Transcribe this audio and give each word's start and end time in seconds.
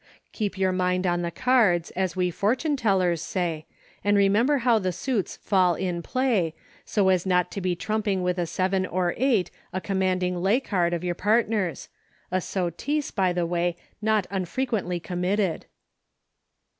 Keep 0.31 0.57
your 0.57 0.71
mind 0.71 1.05
on 1.05 1.21
the 1.21 1.29
cards, 1.29 1.91
as 1.91 2.15
we 2.15 2.31
for 2.31 2.55
tune 2.55 2.75
tellers 2.75 3.21
say, 3.21 3.67
and 4.03 4.17
remember 4.17 4.57
how 4.65 4.79
the 4.79 4.91
suits 4.91 5.37
fall 5.37 5.75
in 5.75 6.01
play, 6.01 6.55
so 6.83 7.09
as 7.09 7.23
not 7.23 7.51
to 7.51 7.61
be 7.61 7.75
trumping 7.75 8.23
with 8.23 8.39
a 8.39 8.47
seven 8.47 8.83
or 8.87 9.13
eight 9.15 9.51
a 9.71 9.79
commanding 9.79 10.37
lay 10.41 10.59
card 10.59 10.91
of 10.95 11.03
your 11.03 11.13
182 11.13 11.53
EUCHRE. 11.53 11.61
partner's— 11.61 11.89
a 12.31 12.41
sottise, 12.41 13.11
by 13.13 13.31
the 13.31 13.45
way, 13.45 13.75
not 14.01 14.27
unfre 14.31 14.65
quently 14.67 14.97
committed. 15.03 15.67